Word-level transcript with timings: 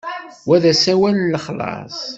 Wa 0.47 0.57
d 0.63 0.65
asawal 0.71 1.15
n 1.19 1.31
lexlaṣ. 1.33 1.97